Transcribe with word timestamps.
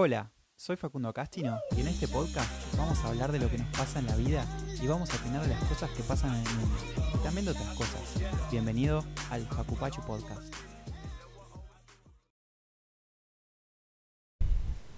Hola, 0.00 0.30
soy 0.54 0.76
Facundo 0.76 1.12
Castino 1.12 1.58
y 1.76 1.80
en 1.80 1.88
este 1.88 2.06
podcast 2.06 2.48
vamos 2.76 3.04
a 3.04 3.08
hablar 3.08 3.32
de 3.32 3.40
lo 3.40 3.50
que 3.50 3.58
nos 3.58 3.66
pasa 3.76 3.98
en 3.98 4.06
la 4.06 4.14
vida 4.14 4.44
y 4.80 4.86
vamos 4.86 5.12
a 5.12 5.16
opinar 5.16 5.42
de 5.42 5.48
las 5.48 5.64
cosas 5.64 5.90
que 5.90 6.04
pasan 6.04 6.36
en 6.36 6.46
el 6.46 6.54
mundo 6.54 6.76
y 7.16 7.18
también 7.24 7.46
de 7.46 7.50
otras 7.50 7.66
cosas. 7.74 8.00
Bienvenido 8.48 9.02
al 9.28 9.44
Facupachu 9.46 10.00
Podcast. 10.02 10.54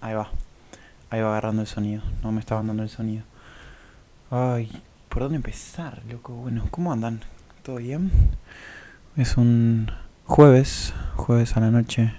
Ahí 0.02 0.12
va, 0.12 0.28
ahí 1.08 1.22
va 1.22 1.28
agarrando 1.30 1.62
el 1.62 1.68
sonido, 1.68 2.02
no 2.22 2.30
me 2.30 2.40
estaba 2.40 2.62
dando 2.62 2.82
el 2.82 2.90
sonido. 2.90 3.24
Ay, 4.30 4.70
¿por 5.08 5.22
dónde 5.22 5.36
empezar, 5.36 6.02
loco? 6.10 6.34
Bueno, 6.34 6.68
¿cómo 6.70 6.92
andan? 6.92 7.22
¿Todo 7.62 7.76
bien? 7.76 8.10
Es 9.16 9.38
un 9.38 9.90
jueves, 10.26 10.92
jueves 11.16 11.56
a 11.56 11.60
la 11.60 11.70
noche, 11.70 12.12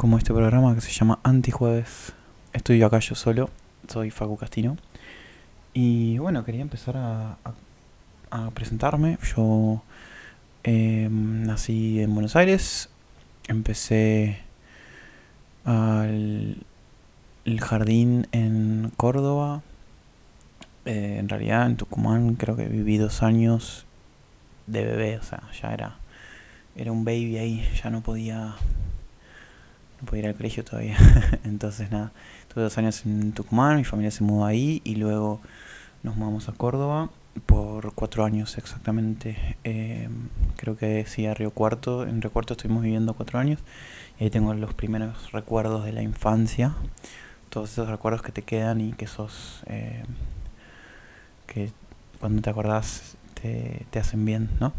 como 0.00 0.16
este 0.16 0.32
programa 0.32 0.74
que 0.74 0.80
se 0.80 0.92
llama 0.92 1.18
Antijueves. 1.24 2.14
Estoy 2.54 2.82
acá 2.82 3.00
yo 3.00 3.14
solo, 3.14 3.50
soy 3.86 4.10
Facu 4.10 4.38
Castino. 4.38 4.78
Y 5.74 6.16
bueno, 6.16 6.42
quería 6.42 6.62
empezar 6.62 6.96
a, 6.96 7.36
presentarme. 8.54 9.18
Yo 9.36 9.82
eh, 10.64 11.06
nací 11.10 12.00
en 12.00 12.14
Buenos 12.14 12.34
Aires, 12.34 12.88
empecé 13.46 14.40
al 15.66 16.64
jardín 17.58 18.26
en 18.32 18.92
Córdoba. 18.96 19.60
Eh, 20.86 21.16
en 21.18 21.28
realidad 21.28 21.66
en 21.66 21.76
Tucumán 21.76 22.36
creo 22.36 22.56
que 22.56 22.68
viví 22.68 22.96
dos 22.96 23.22
años 23.22 23.84
de 24.66 24.82
bebé, 24.82 25.18
o 25.18 25.22
sea, 25.22 25.42
ya 25.60 25.74
era, 25.74 25.98
era 26.74 26.90
un 26.90 27.04
baby 27.04 27.36
ahí, 27.36 27.68
ya 27.84 27.90
no 27.90 28.00
podía, 28.00 28.54
no 30.00 30.06
podía 30.06 30.22
ir 30.22 30.28
al 30.28 30.34
colegio 30.34 30.64
todavía. 30.64 30.96
Entonces 31.44 31.90
nada, 31.90 32.12
tuve 32.52 32.64
dos 32.64 32.78
años 32.78 33.04
en 33.06 33.32
Tucumán, 33.32 33.76
mi 33.76 33.84
familia 33.84 34.10
se 34.10 34.24
mudó 34.24 34.44
ahí 34.44 34.80
y 34.84 34.96
luego 34.96 35.40
nos 36.02 36.16
mudamos 36.16 36.48
a 36.48 36.52
Córdoba 36.52 37.10
por 37.46 37.92
cuatro 37.94 38.24
años 38.24 38.58
exactamente. 38.58 39.56
Eh, 39.64 40.08
creo 40.56 40.76
que 40.76 41.04
sí, 41.06 41.26
a 41.26 41.34
Río 41.34 41.50
Cuarto. 41.52 42.04
En 42.06 42.22
Río 42.22 42.32
Cuarto 42.32 42.54
estuvimos 42.54 42.82
viviendo 42.82 43.14
cuatro 43.14 43.38
años 43.38 43.60
y 44.18 44.24
ahí 44.24 44.30
tengo 44.30 44.52
los 44.54 44.74
primeros 44.74 45.32
recuerdos 45.32 45.84
de 45.84 45.92
la 45.92 46.02
infancia. 46.02 46.74
Todos 47.48 47.72
esos 47.72 47.88
recuerdos 47.88 48.22
que 48.22 48.32
te 48.32 48.42
quedan 48.42 48.80
y 48.80 48.92
que 48.92 49.06
sos... 49.06 49.62
eh, 49.66 50.04
que 51.46 51.72
cuando 52.20 52.42
te 52.42 52.50
acordás 52.50 53.16
te, 53.40 53.84
te 53.90 53.98
hacen 53.98 54.24
bien, 54.24 54.50
¿no? 54.60 54.72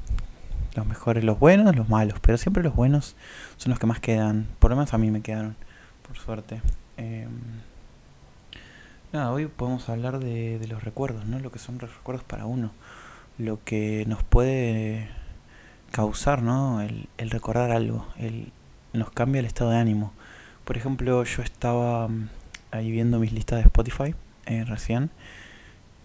Los 0.75 0.85
mejores, 0.85 1.23
los 1.23 1.37
buenos, 1.37 1.75
los 1.75 1.89
malos, 1.89 2.19
pero 2.21 2.37
siempre 2.37 2.63
los 2.63 2.75
buenos 2.75 3.15
son 3.57 3.71
los 3.71 3.79
que 3.79 3.87
más 3.87 3.99
quedan. 3.99 4.47
Por 4.59 4.71
lo 4.71 4.77
menos 4.77 4.93
a 4.93 4.97
mí 4.97 5.11
me 5.11 5.21
quedaron, 5.21 5.55
por 6.07 6.17
suerte. 6.17 6.61
Eh, 6.97 7.27
nada, 9.11 9.31
hoy 9.31 9.47
podemos 9.47 9.89
hablar 9.89 10.19
de, 10.19 10.65
los 10.69 10.83
recuerdos, 10.83 11.25
¿no? 11.25 11.39
Lo 11.39 11.51
que 11.51 11.59
son 11.59 11.77
los 11.79 11.93
recuerdos 11.95 12.23
para 12.23 12.45
uno. 12.45 12.71
Lo 13.37 13.63
que 13.63 14.05
nos 14.07 14.23
puede 14.23 15.09
causar, 15.91 16.41
¿no? 16.41 16.81
El, 16.81 17.09
el 17.17 17.29
recordar 17.29 17.71
algo. 17.71 18.07
El, 18.17 18.51
nos 18.93 19.11
cambia 19.11 19.39
el 19.39 19.45
estado 19.45 19.71
de 19.71 19.77
ánimo. 19.77 20.13
Por 20.63 20.77
ejemplo, 20.77 21.23
yo 21.23 21.43
estaba 21.43 22.07
mm, 22.07 22.29
ahí 22.71 22.91
viendo 22.91 23.19
mis 23.19 23.33
listas 23.33 23.59
de 23.59 23.63
Spotify 23.63 24.15
eh, 24.45 24.63
recién. 24.65 25.09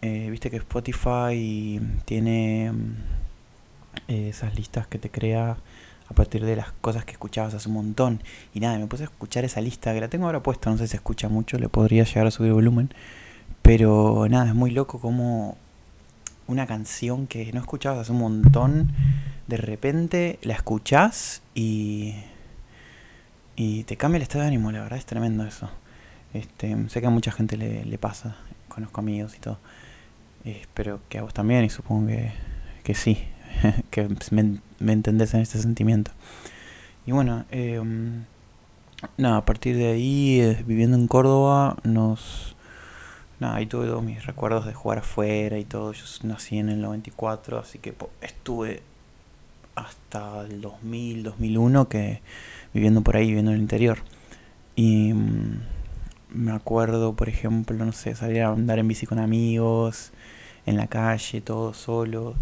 Eh, 0.03 0.29
Viste 0.31 0.51
que 0.51 0.57
Spotify 0.57 1.81
tiene 2.05 2.73
mm, 2.73 2.95
esas 4.09 4.55
listas 4.57 4.87
que 4.87 4.99
te 4.99 5.11
crea 5.11 5.57
a 6.09 6.15
partir 6.15 6.45
de 6.45 6.57
las 6.57 6.73
cosas 6.73 7.05
que 7.05 7.13
escuchabas 7.13 7.55
hace 7.55 7.69
un 7.69 7.75
montón. 7.75 8.23
Y 8.55 8.61
nada, 8.61 8.79
me 8.79 8.87
puse 8.87 9.05
a 9.05 9.07
escuchar 9.07 9.45
esa 9.45 9.61
lista, 9.61 9.93
que 9.93 10.01
la 10.01 10.09
tengo 10.09 10.27
ahora 10.27 10.43
puesta, 10.43 10.71
no 10.71 10.79
sé 10.79 10.87
si 10.87 10.97
escucha 10.97 11.29
mucho, 11.29 11.59
le 11.59 11.69
podría 11.69 12.05
llegar 12.05 12.27
a 12.27 12.31
subir 12.31 12.53
volumen. 12.53 12.91
Pero 13.63 14.27
nada, 14.29 14.49
es 14.49 14.55
muy 14.55 14.71
loco 14.71 15.01
como 15.01 15.57
una 16.47 16.67
canción 16.67 17.27
que 17.27 17.53
no 17.53 17.61
escuchabas 17.61 18.01
hace 18.01 18.13
un 18.13 18.19
montón, 18.19 18.93
de 19.49 19.57
repente 19.57 20.39
la 20.43 20.55
escuchás 20.55 21.43
y, 21.55 22.15
y 23.57 23.85
te 23.85 23.97
cambia 23.97 24.17
el 24.17 24.23
estado 24.23 24.43
de 24.43 24.49
ánimo, 24.49 24.71
la 24.71 24.83
verdad 24.83 24.99
es 24.99 25.07
tremendo 25.07 25.45
eso. 25.45 25.69
Este, 26.35 26.77
sé 26.89 27.01
que 27.01 27.07
a 27.07 27.11
mucha 27.11 27.33
gente 27.33 27.57
le, 27.57 27.85
le 27.85 27.99
pasa, 27.99 28.37
conozco 28.69 29.01
amigos 29.01 29.35
y 29.37 29.41
todo. 29.41 29.59
Espero 30.45 31.01
que 31.09 31.19
a 31.19 31.23
vos 31.23 31.35
también 31.35 31.65
y 31.65 31.71
supongo 31.71 32.07
que, 32.07 32.33
que 32.85 32.95
sí, 32.95 33.19
que 33.91 34.09
me, 34.31 34.59
me 34.79 34.93
entendés 34.93 35.35
en 35.35 35.41
este 35.41 35.59
sentimiento. 35.59 36.11
Y 37.07 37.13
bueno, 37.13 37.45
eh, 37.51 37.81
nada, 39.17 39.39
a 39.39 39.45
partir 39.45 39.77
de 39.77 39.89
ahí, 39.93 40.41
eh, 40.41 40.65
viviendo 40.67 40.97
en 40.97 41.07
Córdoba, 41.09 41.77
nos... 41.85 42.55
Nada, 43.41 43.57
ahí 43.57 43.67
tuve 43.67 43.87
todos 43.87 44.03
mis 44.03 44.25
recuerdos 44.25 44.65
de 44.67 44.73
jugar 44.73 44.99
afuera 44.99 45.59
y 45.59 45.65
todo. 45.65 45.93
Yo 45.93 46.05
nací 46.23 46.59
en 46.59 46.71
el 46.71 46.81
94, 46.81 47.59
así 47.59 47.79
que 47.79 47.93
po- 47.93 48.11
estuve 48.23 48.83
hasta 49.75 50.43
el 50.43 50.61
2000, 50.63 51.23
2001 51.23 51.89
que 51.89 52.23
viviendo 52.75 53.03
por 53.03 53.17
ahí, 53.17 53.29
viviendo 53.29 53.51
en 53.53 53.57
el 53.57 53.63
interior. 53.63 53.99
Y 54.77 55.13
mm, 55.15 55.61
me 56.31 56.53
acuerdo, 56.53 57.15
por 57.15 57.29
ejemplo, 57.29 57.85
no 57.85 57.93
sé, 57.93 58.15
salir 58.17 58.43
a 58.43 58.49
andar 58.51 58.79
en 58.79 58.89
bici 58.89 59.07
con 59.07 59.19
amigos, 59.19 60.13
en 60.67 60.77
la 60.77 60.87
calle, 60.89 61.41
todo 61.43 61.75
solo. 61.75 62.35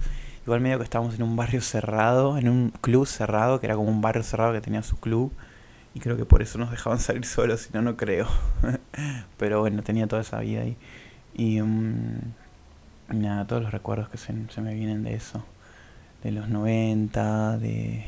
Igual 0.45 0.61
medio 0.61 0.79
que 0.79 0.85
estábamos 0.85 1.15
en 1.15 1.23
un 1.23 1.37
barrio 1.37 1.61
cerrado, 1.63 2.37
en 2.39 2.49
un 2.49 2.71
club 2.81 3.07
cerrado, 3.07 3.61
que 3.61 3.67
era 3.67 3.77
como 3.77 3.89
un 3.91 4.01
barrio 4.03 4.23
cerrado 4.23 4.53
que 4.53 4.61
tenía 4.61 4.83
su 4.83 4.97
club. 4.99 5.33
Y 5.95 6.01
creo 6.01 6.17
que 6.17 6.25
por 6.27 6.43
eso 6.43 6.59
nos 6.59 6.71
dejaban 6.71 6.99
salir 7.01 7.25
solos, 7.25 7.63
si 7.63 7.71
no, 7.73 7.83
no 7.83 7.97
creo. 7.97 8.29
Pero 9.39 9.61
bueno, 9.61 9.83
tenía 9.83 10.07
toda 10.07 10.23
esa 10.23 10.41
vida 10.41 10.63
ahí. 10.63 10.77
Y 11.35 11.63
mm, 11.63 12.21
nada, 13.09 13.47
todos 13.47 13.63
los 13.63 13.73
recuerdos 13.73 14.09
que 14.09 14.19
se, 14.19 14.33
me 14.33 14.75
vienen 14.75 15.03
de 15.05 15.15
eso. 15.15 15.45
De 16.23 16.33
los 16.33 16.49
90, 16.49 17.59
de... 17.59 18.07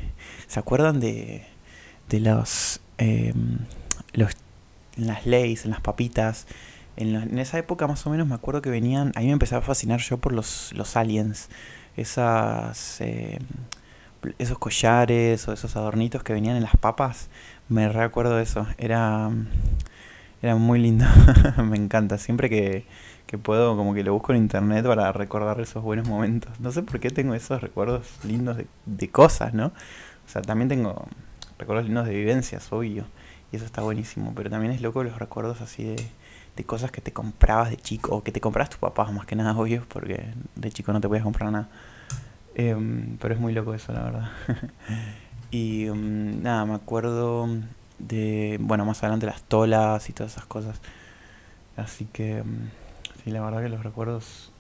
¿Se 0.49 0.61
acuerdan 0.61 1.01
de, 1.01 1.47
de 2.09 2.21
los, 2.21 2.81
em, 2.99 3.59
los... 4.15 4.33
en 4.97 5.07
las 5.07 5.27
leyes, 5.27 5.65
en 5.67 5.73
las 5.73 5.81
papitas? 5.83 6.47
En, 6.97 7.13
la- 7.13 7.23
en 7.25 7.39
esa 7.39 7.59
época 7.59 7.87
más 7.87 8.07
o 8.07 8.11
menos 8.11 8.27
me 8.27 8.35
acuerdo 8.35 8.63
que 8.63 8.71
venían... 8.71 9.13
A 9.17 9.21
mí 9.21 9.27
me 9.27 9.33
empezaba 9.33 9.61
a 9.63 9.67
fascinar 9.67 10.01
yo 10.01 10.19
por 10.19 10.33
los, 10.33 10.73
los 10.75 10.97
aliens. 10.97 11.49
Esas... 11.97 13.01
em, 13.01 13.39
esos 14.39 14.59
collares 14.59 15.47
o 15.49 15.53
esos 15.53 15.77
adornitos 15.77 16.23
que 16.23 16.33
venían 16.33 16.57
en 16.57 16.63
las 16.63 16.77
papas. 16.77 17.29
Me 17.69 17.89
recuerdo 17.89 18.39
eso. 18.41 18.67
Era... 18.79 19.31
Era 20.43 20.57
muy 20.57 20.79
lindo. 20.79 21.07
me 21.65 21.77
encanta. 21.77 22.19
Siempre 22.19 22.51
que, 22.51 22.85
que 23.27 23.39
puedo 23.39 23.77
como 23.77 23.95
que 23.95 24.05
lo 24.05 24.13
busco 24.13 24.33
en 24.33 24.39
internet 24.39 24.87
para 24.87 25.13
recordar 25.13 25.61
esos 25.61 25.83
buenos 25.83 26.09
momentos. 26.09 26.59
No 26.61 26.73
sé 26.73 26.83
por 26.83 27.01
qué 27.01 27.11
tengo 27.11 27.35
esos 27.35 27.61
recuerdos 27.61 28.09
lindos 28.25 28.57
de, 28.59 28.67
de 28.87 29.09
cosas, 29.09 29.55
¿no? 29.55 29.67
O 29.67 30.29
sea, 30.29 30.43
también 30.43 30.69
tengo 30.69 31.07
recuerdos 31.59 31.87
lindos 31.87 32.07
de 32.07 32.15
vivencias, 32.15 32.73
obvio. 32.73 33.07
Y 33.53 33.57
eso 33.57 33.65
está 33.65 33.83
buenísimo. 33.83 34.33
Pero 34.35 34.51
también 34.51 34.73
es 34.73 34.81
loco 34.81 35.05
los 35.05 35.19
recuerdos 35.19 35.61
así 35.61 35.85
de, 35.85 36.09
de 36.57 36.65
cosas 36.65 36.91
que 36.91 37.01
te 37.01 37.13
comprabas 37.13 37.71
de 37.71 37.77
chico. 37.77 38.17
O 38.17 38.23
que 38.23 38.33
te 38.33 38.41
comprabas 38.41 38.71
tus 38.71 38.79
papás, 38.79 39.13
más 39.13 39.27
que 39.27 39.37
nada, 39.37 39.53
obvio. 39.59 39.85
Porque 39.89 40.33
de 40.55 40.71
chico 40.71 40.93
no 40.93 41.01
te 41.01 41.09
podías 41.09 41.25
comprar 41.25 41.53
nada. 41.53 41.69
Em, 42.55 43.19
pero 43.19 43.35
es 43.35 43.41
muy 43.41 43.53
loco 43.53 43.75
eso, 43.75 43.93
la 43.93 44.03
verdad. 44.03 44.31
y 45.51 45.87
em, 45.87 46.43
nada, 46.43 46.65
me 46.65 46.75
acuerdo 46.75 47.49
de, 47.99 48.59
bueno, 48.61 48.85
más 48.85 49.03
adelante 49.03 49.27
las 49.27 49.43
tolas 49.43 50.09
y 50.09 50.13
todas 50.13 50.33
esas 50.33 50.47
cosas. 50.47 50.81
Así 51.77 52.07
que, 52.07 52.39
em, 52.39 52.71
sí, 53.23 53.31
la 53.31 53.43
verdad 53.43 53.63
que 53.63 53.69
los 53.69 53.83
recuerdos 53.85 54.53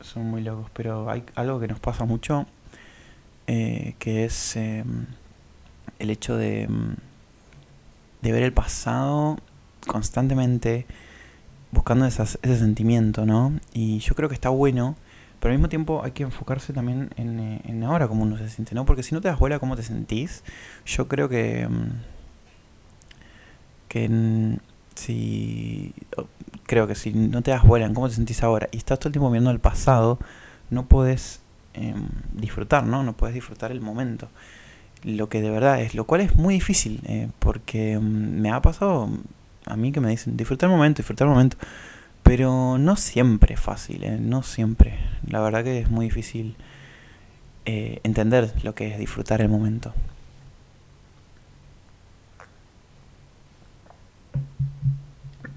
son 0.00 0.26
muy 0.30 0.42
locos. 0.42 0.70
Pero 0.74 1.10
hay 1.10 1.24
algo 1.36 1.60
que 1.60 1.68
nos 1.68 1.80
pasa 1.80 2.04
mucho, 2.04 2.46
eh, 3.46 3.94
que 3.98 4.24
es 4.24 4.56
el 4.56 6.10
hecho 6.10 6.36
de, 6.36 6.68
de 8.22 8.32
ver 8.32 8.42
el 8.42 8.52
pasado 8.52 9.38
constantemente 9.86 10.86
buscando 11.70 12.06
ese 12.06 12.26
sentimiento, 12.36 13.26
¿no? 13.26 13.58
Y 13.72 13.98
yo 14.00 14.14
creo 14.14 14.28
que 14.28 14.34
está 14.34 14.48
bueno, 14.48 14.96
pero 15.40 15.52
al 15.52 15.58
mismo 15.58 15.68
tiempo 15.68 16.02
hay 16.02 16.12
que 16.12 16.22
enfocarse 16.24 16.72
también 16.72 17.10
en, 17.16 17.38
eh, 17.40 17.60
en 17.64 17.84
ahora 17.84 18.08
cómo 18.08 18.22
uno 18.22 18.38
se 18.38 18.48
siente, 18.48 18.74
¿no? 18.74 18.84
Porque 18.84 19.02
si 19.02 19.14
no 19.14 19.20
te 19.20 19.28
das 19.28 19.38
bola 19.38 19.58
cómo 19.58 19.76
te 19.76 19.82
sentís, 19.82 20.42
yo 20.86 21.08
creo 21.08 21.28
que... 21.28 21.62
em, 21.62 21.92
que 23.88 24.58
si 24.94 25.94
creo 26.66 26.86
que 26.86 26.94
si 26.94 27.12
no 27.12 27.42
te 27.42 27.50
das 27.50 27.64
bola 27.64 27.86
en 27.86 27.94
cómo 27.94 28.08
te 28.08 28.14
sentís 28.14 28.42
ahora 28.42 28.68
y 28.72 28.76
estás 28.76 28.98
todo 28.98 29.08
el 29.08 29.12
tiempo 29.12 29.30
viendo 29.30 29.50
el 29.50 29.60
pasado, 29.60 30.18
no 30.70 30.86
puedes 30.86 31.40
em, 31.74 32.08
disfrutar, 32.34 32.84
¿no? 32.84 33.02
No 33.02 33.14
puedes 33.16 33.34
disfrutar 33.34 33.72
el 33.72 33.80
momento. 33.80 34.28
Lo 35.04 35.28
que 35.28 35.40
de 35.40 35.50
verdad 35.50 35.80
es, 35.80 35.94
lo 35.94 36.04
cual 36.04 36.22
es 36.22 36.36
muy 36.36 36.54
difícil, 36.54 37.00
eh, 37.06 37.28
porque 37.38 37.92
em, 37.92 38.40
me 38.40 38.50
ha 38.50 38.60
pasado 38.60 39.08
a 39.66 39.76
mí 39.76 39.92
que 39.92 40.00
me 40.00 40.10
dicen 40.10 40.36
disfrutar 40.36 40.70
el 40.70 40.76
momento, 40.76 40.98
disfrutar 40.98 41.28
el 41.28 41.34
momento, 41.34 41.56
pero 42.22 42.78
no 42.78 42.96
siempre 42.96 43.54
es 43.54 43.60
fácil, 43.60 44.04
eh, 44.04 44.18
no 44.20 44.42
siempre. 44.42 44.98
La 45.26 45.40
verdad 45.40 45.64
que 45.64 45.80
es 45.80 45.90
muy 45.90 46.06
difícil 46.06 46.56
eh, 47.64 48.00
entender 48.02 48.52
lo 48.62 48.74
que 48.74 48.92
es 48.92 48.98
disfrutar 48.98 49.40
el 49.40 49.48
momento. 49.48 49.92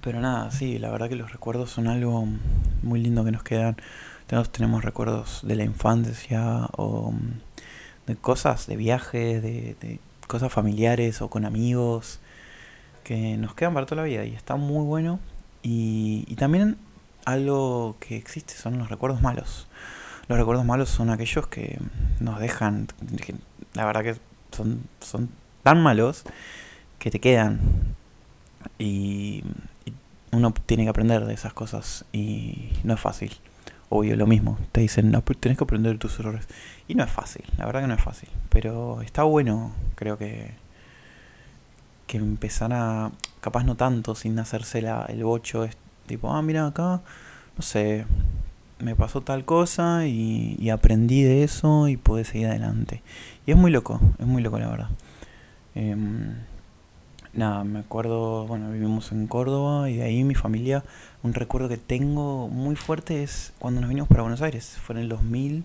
Pero 0.02 0.20
nada, 0.20 0.52
sí, 0.52 0.80
la 0.80 0.90
verdad 0.90 1.10
que 1.10 1.16
los 1.16 1.32
recuerdos 1.32 1.70
son 1.70 1.88
algo 1.88 2.28
muy 2.82 3.02
lindo 3.02 3.24
que 3.24 3.32
nos 3.32 3.44
quedan. 3.44 3.78
Todos 4.28 4.52
tenemos 4.52 4.84
recuerdos 4.84 5.42
de 5.44 5.56
la 5.56 5.64
infancia 5.64 6.68
o 6.76 7.12
mm, 7.12 7.40
de 8.08 8.16
cosas, 8.16 8.68
de 8.68 8.76
viajes, 8.76 9.42
de, 9.42 9.76
de 9.80 10.00
cosas 10.28 10.52
familiares 10.52 11.22
o 11.22 11.30
con 11.30 11.46
amigos 11.46 12.20
que 13.04 13.38
nos 13.38 13.54
quedan 13.56 13.74
para 13.74 13.86
toda 13.86 14.02
la 14.04 14.08
vida 14.08 14.26
y 14.26 14.34
está 14.34 14.56
muy 14.56 14.86
bueno. 14.86 15.20
Y, 15.64 16.26
y 16.28 16.36
también 16.36 16.78
algo 17.26 17.96
que 18.00 18.18
existe 18.18 18.56
son 18.56 18.78
los 18.80 18.90
recuerdos 18.90 19.22
malos. 19.22 19.68
Los 20.28 20.38
recuerdos 20.38 20.66
malos 20.66 20.90
son 20.90 21.10
aquellos 21.10 21.48
que 21.48 21.80
nos 22.20 22.40
dejan, 22.40 22.88
la 23.74 23.86
verdad 23.86 24.04
que 24.04 24.16
son, 24.56 24.84
son 25.02 25.30
tan 25.64 25.82
malos 25.82 26.24
que 27.00 27.12
te 27.12 27.20
quedan. 27.20 27.60
Y, 28.80 29.44
uno 30.34 30.54
tiene 30.66 30.84
que 30.84 30.90
aprender 30.90 31.26
de 31.26 31.34
esas 31.34 31.52
cosas 31.52 32.06
y 32.14 32.72
no 32.86 32.94
es 32.94 33.00
fácil. 33.02 33.34
Obvio, 33.94 34.16
lo 34.16 34.26
mismo. 34.26 34.58
Te 34.72 34.80
dicen, 34.80 35.12
no, 35.12 35.22
tienes 35.22 35.58
que 35.58 35.66
aprender 35.66 35.92
de 35.92 36.00
tus 36.00 36.18
errores. 36.18 36.48
Y 36.88 36.96
no 36.96 37.04
es 37.04 37.12
fácil, 37.12 37.44
la 37.58 37.66
verdad 37.66 37.82
que 37.82 37.88
no 37.88 37.94
es 37.94 38.02
fácil. 38.02 38.30
Pero 38.50 39.02
está 39.02 39.24
bueno, 39.24 39.74
creo 39.96 40.18
que, 40.18 40.52
que 42.08 42.16
empezar 42.16 42.72
a, 42.72 43.12
capaz 43.42 43.66
no 43.66 43.76
tanto, 43.76 44.16
sin 44.16 44.40
hacerse 44.40 44.82
la, 44.82 45.06
el 45.10 45.26
bocho, 45.26 45.66
es 45.66 45.76
tipo, 46.08 46.32
ah, 46.32 46.42
mira 46.42 46.68
acá, 46.68 47.02
no 47.58 47.62
sé, 47.62 48.06
me 48.80 48.96
pasó 48.96 49.20
tal 49.20 49.44
cosa 49.44 50.08
y, 50.08 50.70
aprendí 50.70 51.24
de 51.24 51.44
eso 51.44 51.90
y 51.90 51.98
pude 51.98 52.24
seguir 52.24 52.48
adelante. 52.48 53.04
Y 53.46 53.52
es 53.52 53.58
muy 53.58 53.72
loco, 53.72 54.00
es 54.20 54.26
muy 54.26 54.42
loco 54.42 54.58
la 54.58 54.70
verdad. 54.70 54.90
Eh, 55.76 55.98
nada, 57.34 57.64
me 57.64 57.80
acuerdo, 57.80 58.46
bueno, 58.46 58.72
vivimos 58.72 59.12
en 59.12 59.28
Córdoba 59.28 59.90
y 59.90 59.98
de 59.98 60.04
ahí 60.04 60.24
mi 60.24 60.36
familia, 60.36 60.84
un 61.24 61.34
recuerdo 61.34 61.70
que 61.70 61.78
tengo 61.78 62.48
muy 62.50 62.76
fuerte 62.76 63.24
es 63.24 63.54
cuando 63.60 63.82
nos 63.82 63.90
vinimos 63.90 64.10
para 64.10 64.22
Buenos 64.22 64.42
Aires, 64.42 64.78
fue 64.82 64.96
en 64.96 65.02
el 65.02 65.10
2000, 65.10 65.64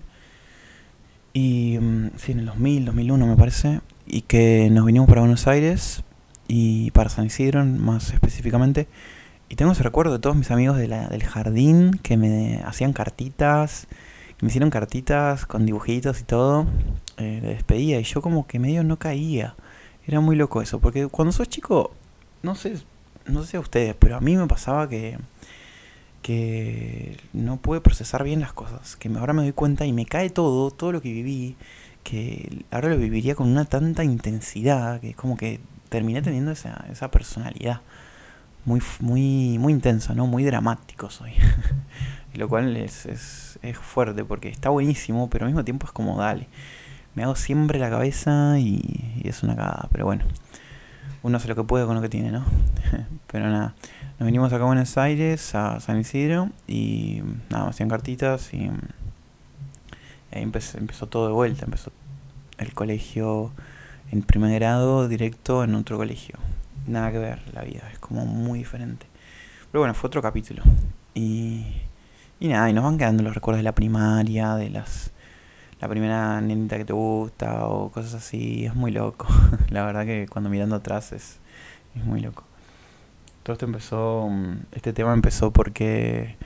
y 1.32 1.78
mm, 1.80 2.10
sí, 2.16 2.32
en 2.32 2.40
el 2.40 2.46
2000, 2.46 2.84
2001 2.86 3.26
me 3.26 3.36
parece, 3.36 3.80
y 4.06 4.22
que 4.22 4.68
nos 4.70 4.86
vinimos 4.86 5.08
para 5.08 5.20
Buenos 5.20 5.46
Aires 5.46 6.02
y 6.48 6.90
para 6.92 7.10
San 7.10 7.26
Isidro 7.26 7.64
más 7.64 8.12
específicamente, 8.12 8.86
y 9.48 9.56
tengo 9.56 9.72
ese 9.72 9.82
recuerdo 9.82 10.12
de 10.12 10.18
todos 10.18 10.36
mis 10.36 10.50
amigos 10.50 10.76
de 10.76 10.88
del 10.88 11.24
jardín 11.24 11.98
que 12.02 12.16
me 12.16 12.62
hacían 12.64 12.92
cartitas, 12.92 13.88
me 14.40 14.48
hicieron 14.48 14.70
cartitas 14.70 15.46
con 15.46 15.66
dibujitos 15.66 16.20
y 16.20 16.24
todo, 16.24 16.66
eh, 17.16 17.40
de 17.42 17.48
despedida, 17.48 17.98
y 17.98 18.04
yo 18.04 18.22
como 18.22 18.46
que 18.46 18.58
medio 18.58 18.84
no 18.84 18.98
caía 18.98 19.54
era 20.06 20.20
muy 20.20 20.36
loco 20.36 20.62
eso, 20.62 20.78
porque 20.80 21.06
cuando 21.08 21.32
sos 21.32 21.48
chico, 21.48 21.92
no 22.42 22.54
sé, 22.54 22.76
no 23.26 23.42
sé 23.42 23.56
a 23.56 23.60
ustedes, 23.60 23.94
pero 23.98 24.16
a 24.16 24.20
mí 24.20 24.36
me 24.36 24.46
pasaba 24.46 24.88
que 24.88 25.18
que 26.26 27.18
no 27.32 27.58
pude 27.58 27.80
procesar 27.80 28.24
bien 28.24 28.40
las 28.40 28.52
cosas, 28.52 28.96
que 28.96 29.08
ahora 29.10 29.32
me 29.32 29.42
doy 29.42 29.52
cuenta 29.52 29.86
y 29.86 29.92
me 29.92 30.06
cae 30.06 30.28
todo, 30.28 30.72
todo 30.72 30.90
lo 30.90 31.00
que 31.00 31.12
viví, 31.12 31.54
que 32.02 32.64
ahora 32.72 32.88
lo 32.88 32.98
viviría 32.98 33.36
con 33.36 33.46
una 33.46 33.64
tanta 33.64 34.02
intensidad, 34.02 35.00
que 35.00 35.10
es 35.10 35.16
como 35.16 35.36
que 35.36 35.60
terminé 35.88 36.22
teniendo 36.22 36.50
esa, 36.50 36.84
esa 36.90 37.12
personalidad 37.12 37.80
muy, 38.64 38.82
muy, 38.98 39.56
muy 39.60 39.72
intensa, 39.72 40.14
¿no? 40.14 40.26
Muy 40.26 40.42
dramático 40.42 41.10
soy. 41.10 41.32
lo 42.34 42.48
cual 42.48 42.76
es, 42.76 43.06
es, 43.06 43.60
es 43.62 43.78
fuerte 43.78 44.24
porque 44.24 44.48
está 44.48 44.70
buenísimo, 44.70 45.30
pero 45.30 45.44
al 45.44 45.52
mismo 45.52 45.64
tiempo 45.64 45.86
es 45.86 45.92
como 45.92 46.18
dale 46.18 46.48
me 47.16 47.24
hago 47.24 47.34
siempre 47.34 47.78
la 47.78 47.90
cabeza 47.90 48.58
y, 48.60 49.22
es 49.24 49.42
una 49.42 49.56
cagada, 49.56 49.88
pero 49.90 50.04
bueno, 50.04 50.24
uno 51.22 51.38
hace 51.38 51.48
lo 51.48 51.56
que 51.56 51.64
puede 51.64 51.86
con 51.86 51.96
lo 51.96 52.02
que 52.02 52.10
tiene, 52.10 52.30
¿no? 52.30 52.44
pero 53.26 53.48
nada, 53.48 53.74
nos 54.20 54.26
vinimos 54.26 54.52
acá 54.52 54.62
a 54.62 54.66
Buenos 54.66 54.96
Aires, 54.98 55.54
a 55.54 55.80
San 55.80 55.98
Isidro, 55.98 56.50
y 56.68 57.22
nada, 57.50 57.64
me 57.64 57.70
hacían 57.70 57.88
cartitas 57.88 58.52
y, 58.52 58.70
ahí 60.30 60.42
empezó, 60.42 60.78
empezó 60.78 61.06
todo 61.06 61.26
de 61.26 61.32
vuelta, 61.32 61.64
empezó 61.64 61.90
el 62.58 62.74
colegio 62.74 63.50
en 64.12 64.22
primer 64.22 64.54
grado 64.60 65.08
directo 65.08 65.64
en 65.64 65.74
otro 65.74 65.96
colegio. 65.96 66.38
Nada 66.86 67.10
que 67.10 67.18
ver 67.18 67.40
la 67.52 67.62
vida, 67.62 67.82
es 67.92 67.98
como 67.98 68.26
muy 68.26 68.60
diferente. 68.60 69.06
Pero 69.72 69.80
bueno, 69.80 69.94
fue 69.94 70.08
otro 70.08 70.22
capítulo. 70.22 70.62
Y, 71.14 71.64
y 72.38 72.48
nada, 72.48 72.68
y 72.70 72.74
nos 72.74 72.84
van 72.84 72.98
quedando 72.98 73.22
los 73.22 73.34
recuerdos 73.34 73.58
de 73.58 73.64
la 73.64 73.74
primaria, 73.74 74.54
de 74.54 74.70
las 74.70 75.12
la 75.80 75.88
primera 75.88 76.40
nenita 76.40 76.78
que 76.78 76.84
te 76.84 76.92
gusta 76.92 77.66
o 77.66 77.90
cosas 77.90 78.14
así, 78.14 78.66
es 78.66 78.74
muy 78.74 78.90
loco. 78.90 79.26
la 79.70 79.84
verdad 79.84 80.04
que 80.06 80.26
cuando 80.28 80.48
mirando 80.48 80.76
atrás 80.76 81.12
es, 81.12 81.38
es 81.94 82.04
muy 82.04 82.20
loco. 82.20 82.44
Todo 83.42 83.54
esto 83.54 83.66
empezó, 83.66 84.28
mm, 84.28 84.56
este 84.72 84.92
tema 84.92 85.12
empezó 85.12 85.52
porque, 85.52 86.36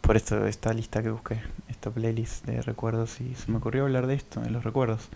por 0.00 0.16
esto, 0.16 0.46
esta 0.46 0.72
lista 0.72 1.02
que 1.02 1.10
busqué, 1.10 1.40
esta 1.68 1.90
playlist 1.90 2.44
de 2.44 2.60
recuerdos 2.62 3.20
y 3.20 3.34
se 3.34 3.50
me 3.50 3.58
ocurrió 3.58 3.84
hablar 3.84 4.06
de 4.06 4.14
esto, 4.14 4.40
de 4.40 4.50
los 4.50 4.64
recuerdos. 4.64 5.08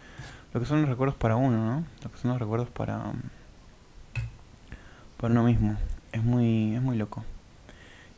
Lo 0.55 0.61
que 0.61 0.67
son 0.67 0.81
los 0.81 0.91
recuerdos 0.91 1.17
para 1.17 1.37
uno, 1.37 1.65
¿no? 1.65 1.85
Lo 2.03 2.11
que 2.11 2.19
son 2.19 2.31
los 2.31 2.41
recuerdos 2.41 2.71
para, 2.71 2.99
mm, 2.99 3.23
para 5.19 5.33
uno 5.33 5.43
mismo. 5.45 5.77
Es 6.13 6.23
muy, 6.23 6.75
es 6.75 6.83
muy 6.83 6.97
loco. 6.97 7.25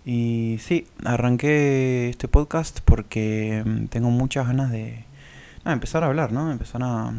Y 0.05 0.59
sí, 0.61 0.87
arranqué 1.05 2.11
este 2.11 2.29
podcast 2.29 2.81
porque 2.85 3.63
mm, 3.65 3.87
tengo 3.87 4.11
muchas 4.11 4.47
ganas 4.47 4.71
de, 4.71 5.05
Ah, 5.65 5.73
empezar 5.73 6.03
a 6.03 6.09
hablar, 6.09 6.33
¿no? 6.33 6.51
Empezar 6.51 6.83
a, 6.83 7.13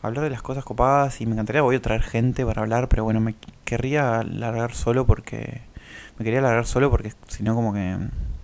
hablar 0.00 0.24
de 0.24 0.30
las 0.30 0.40
cosas 0.40 0.64
copadas 0.64 1.20
y 1.20 1.26
me 1.26 1.32
encantaría, 1.32 1.60
voy 1.60 1.76
a 1.76 1.82
traer 1.82 2.02
gente 2.02 2.46
para 2.46 2.62
hablar, 2.62 2.88
pero 2.88 3.04
bueno, 3.04 3.20
me 3.20 3.34
querría 3.64 4.22
largar 4.22 4.72
solo 4.72 5.06
porque... 5.06 5.60
Me 6.18 6.24
quería 6.24 6.40
largar 6.40 6.64
solo 6.64 6.90
porque 6.90 7.12
si 7.28 7.42
no 7.42 7.54
como 7.54 7.74
que 7.74 7.98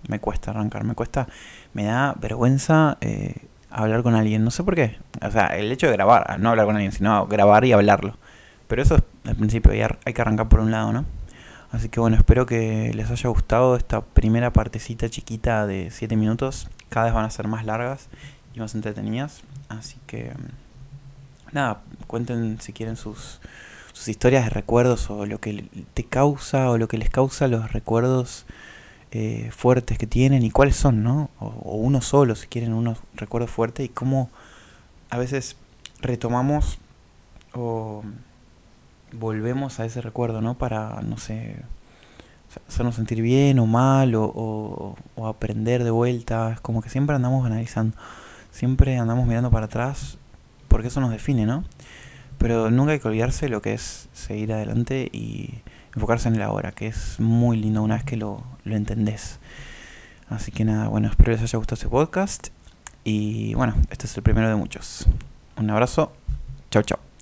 me 0.07 0.19
cuesta 0.19 0.51
arrancar, 0.51 0.83
me 0.83 0.93
cuesta, 0.93 1.27
me 1.73 1.85
da 1.85 2.13
vergüenza 2.19 2.97
eh, 3.01 3.47
hablar 3.71 4.03
con 4.03 4.13
alguien, 4.13 4.43
no 4.43 4.51
sé 4.51 4.63
por 4.63 4.75
qué. 4.75 4.97
O 5.25 5.31
sea, 5.31 5.47
el 5.47 5.71
hecho 5.71 5.87
de 5.87 5.93
grabar, 5.93 6.39
no 6.39 6.49
hablar 6.51 6.67
con 6.67 6.75
alguien, 6.75 6.91
sino 6.91 7.25
grabar 7.25 7.65
y 7.65 7.71
hablarlo. 7.71 8.15
Pero 8.67 8.83
eso 8.83 8.97
es 8.97 9.03
al 9.25 9.35
principio, 9.35 9.71
hay 9.71 10.13
que 10.13 10.21
arrancar 10.21 10.49
por 10.49 10.59
un 10.59 10.69
lado, 10.69 10.93
¿no? 10.93 11.05
Así 11.71 11.89
que 11.89 11.99
bueno, 11.99 12.15
espero 12.15 12.45
que 12.45 12.91
les 12.93 13.09
haya 13.09 13.29
gustado 13.29 13.75
esta 13.75 14.01
primera 14.01 14.53
partecita 14.53 15.09
chiquita 15.09 15.65
de 15.65 15.89
7 15.89 16.15
minutos. 16.15 16.69
Cada 16.89 17.07
vez 17.07 17.15
van 17.15 17.25
a 17.25 17.31
ser 17.31 17.47
más 17.47 17.65
largas 17.65 18.09
y 18.53 18.59
más 18.59 18.75
entretenidas. 18.75 19.41
Así 19.69 19.97
que, 20.07 20.33
nada, 21.51 21.81
cuenten 22.07 22.59
si 22.59 22.73
quieren 22.73 22.95
sus, 22.95 23.39
sus 23.93 24.07
historias 24.07 24.45
de 24.45 24.49
recuerdos 24.49 25.09
o 25.09 25.25
lo 25.25 25.39
que 25.39 25.65
te 25.93 26.03
causa 26.03 26.69
o 26.69 26.77
lo 26.77 26.87
que 26.87 26.97
les 26.97 27.09
causa 27.09 27.47
los 27.47 27.71
recuerdos 27.71 28.45
eh, 29.11 29.51
fuertes 29.51 29.97
que 29.97 30.07
tienen 30.07 30.43
y 30.43 30.51
cuáles 30.51 30.75
son, 30.75 31.03
¿no? 31.03 31.29
O, 31.39 31.75
uno 31.75 32.01
solo, 32.01 32.35
si 32.35 32.47
quieren, 32.47 32.73
unos 32.73 32.99
recuerdos 33.15 33.51
fuertes 33.51 33.85
y 33.85 33.89
cómo 33.89 34.29
a 35.09 35.17
veces 35.17 35.55
retomamos 36.01 36.79
o 37.53 38.03
volvemos 39.11 39.79
a 39.79 39.85
ese 39.85 40.01
recuerdo, 40.01 40.41
¿no? 40.41 40.55
Para, 40.55 41.01
no 41.03 41.17
sé, 41.17 41.57
hacernos 42.67 42.95
sentir 42.95 43.21
bien 43.21 43.59
o 43.59 43.67
mal 43.67 44.15
o, 44.15 44.95
o 45.15 45.27
aprender 45.27 45.83
de 45.83 45.91
vuelta. 45.91 46.53
Es 46.53 46.61
como 46.61 46.81
que 46.81 46.89
siempre 46.89 47.15
andamos 47.15 47.45
analizando 47.45 47.95
siempre 48.53 48.97
andamos 48.97 49.27
mirando 49.27 49.51
para 49.51 49.65
atrás 49.65 50.17
porque 50.69 50.87
eso 50.87 51.01
nos 51.01 51.11
define, 51.11 51.45
¿no? 51.45 51.65
Pero 52.37 52.71
nunca 52.71 52.93
hay 52.93 52.99
que 52.99 53.07
olvidarse 53.07 53.49
lo 53.49 53.61
que 53.61 53.73
es 53.73 54.07
seguir 54.13 54.53
adelante 54.53 55.09
y 55.11 55.55
enfocarse 55.95 56.29
en 56.29 56.35
el 56.35 56.41
ahora, 56.41 56.71
que 56.71 56.87
es 56.87 57.19
muy 57.19 57.57
lindo 57.57 57.83
una 57.83 57.95
vez 57.95 58.03
que 58.03 58.15
lo, 58.15 58.43
lo 58.63 58.75
entendés. 58.75 59.39
Así 60.29 60.51
que 60.51 60.65
nada, 60.65 60.87
bueno, 60.87 61.09
espero 61.09 61.31
les 61.31 61.41
haya 61.41 61.57
gustado 61.57 61.75
este 61.75 61.89
podcast 61.89 62.47
y 63.03 63.53
bueno, 63.55 63.75
este 63.89 64.05
es 64.07 64.15
el 64.17 64.23
primero 64.23 64.47
de 64.47 64.55
muchos. 64.55 65.07
Un 65.57 65.69
abrazo, 65.69 66.13
chao 66.71 66.83
chao. 66.83 67.12